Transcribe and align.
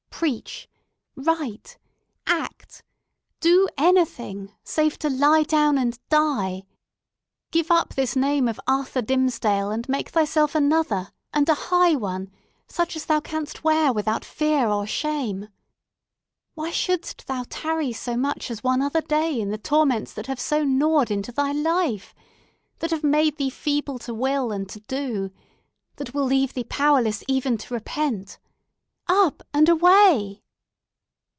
Preach! 0.21 0.69
Write! 1.15 1.79
Act! 2.27 2.83
Do 3.39 3.67
anything, 3.75 4.53
save 4.63 4.99
to 4.99 5.09
lie 5.09 5.41
down 5.41 5.79
and 5.79 5.97
die! 6.09 6.65
Give 7.49 7.71
up 7.71 7.95
this 7.95 8.15
name 8.15 8.47
of 8.47 8.59
Arthur 8.67 9.01
Dimmesdale, 9.01 9.71
and 9.71 9.89
make 9.89 10.09
thyself 10.09 10.53
another, 10.53 11.11
and 11.33 11.49
a 11.49 11.55
high 11.55 11.95
one, 11.95 12.29
such 12.67 12.95
as 12.95 13.05
thou 13.05 13.19
canst 13.19 13.63
wear 13.63 13.91
without 13.91 14.23
fear 14.23 14.67
or 14.67 14.85
shame. 14.85 15.47
Why 16.53 16.69
shouldst 16.69 17.25
thou 17.25 17.45
tarry 17.49 17.91
so 17.91 18.15
much 18.15 18.51
as 18.51 18.63
one 18.63 18.83
other 18.83 19.01
day 19.01 19.39
in 19.41 19.49
the 19.49 19.57
torments 19.57 20.13
that 20.13 20.27
have 20.27 20.39
so 20.39 20.63
gnawed 20.63 21.09
into 21.09 21.31
thy 21.31 21.51
life? 21.51 22.13
that 22.77 22.91
have 22.91 23.03
made 23.03 23.37
thee 23.37 23.49
feeble 23.49 23.97
to 23.97 24.13
will 24.13 24.51
and 24.51 24.69
to 24.69 24.81
do? 24.81 25.31
that 25.95 26.13
will 26.13 26.25
leave 26.25 26.53
thee 26.53 26.63
powerless 26.65 27.23
even 27.27 27.57
to 27.57 27.73
repent? 27.73 28.37
Up, 29.07 29.43
and 29.53 29.67
away!" 29.67 30.37